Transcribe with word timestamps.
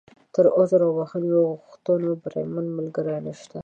تر 0.33 0.45
عذر 0.57 0.81
او 0.85 0.91
بښنې 0.97 1.29
غوښتو، 1.49 1.91
بریمن 2.21 2.65
ملګری 2.77 3.15
نشته. 3.27 3.57